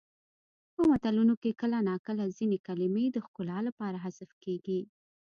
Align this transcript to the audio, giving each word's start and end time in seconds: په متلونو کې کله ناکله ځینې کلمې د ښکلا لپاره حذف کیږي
په 0.73 0.81
متلونو 0.89 1.33
کې 1.41 1.57
کله 1.61 1.77
ناکله 1.89 2.23
ځینې 2.37 2.57
کلمې 2.67 3.05
د 3.11 3.17
ښکلا 3.25 3.57
لپاره 3.67 3.97
حذف 4.05 4.31
کیږي 4.43 4.79